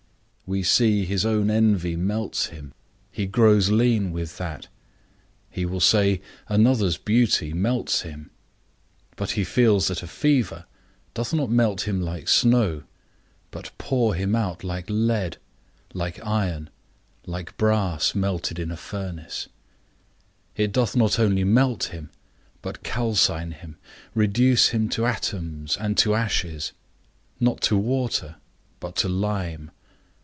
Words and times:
We 0.53 0.63
see 0.63 1.05
his 1.05 1.25
own 1.25 1.49
envy 1.49 1.95
melts 1.95 2.47
him, 2.47 2.73
he 3.09 3.25
grows 3.25 3.69
lean 3.69 4.11
with 4.11 4.37
that; 4.37 4.67
he 5.49 5.65
will 5.65 5.79
say, 5.79 6.19
another's 6.49 6.97
beauty 6.97 7.53
melts 7.53 8.01
him; 8.01 8.31
but 9.15 9.31
he 9.31 9.45
feels 9.45 9.87
that 9.87 10.03
a 10.03 10.07
fever 10.07 10.65
doth 11.13 11.33
not 11.33 11.49
melt 11.49 11.87
him 11.87 12.01
like 12.01 12.27
snow, 12.27 12.83
but 13.49 13.71
pour 13.77 14.13
him 14.13 14.35
out 14.35 14.61
like 14.61 14.83
lead, 14.89 15.37
like 15.93 16.19
iron, 16.25 16.69
like 17.25 17.55
brass 17.55 18.13
melted 18.13 18.59
in 18.59 18.71
a 18.71 18.75
furnace; 18.75 19.47
it 20.57 20.73
doth 20.73 20.97
not 20.97 21.17
only 21.17 21.45
melt 21.45 21.85
him, 21.93 22.09
but 22.61 22.83
calcine 22.83 23.51
him, 23.51 23.77
reduce 24.13 24.67
him 24.73 24.89
to 24.89 25.05
atoms, 25.05 25.77
and 25.77 25.97
to 25.99 26.13
ashes; 26.13 26.73
not 27.39 27.61
to 27.61 27.77
water, 27.77 28.35
but 28.81 28.97
to 28.97 29.07
lime. 29.07 29.71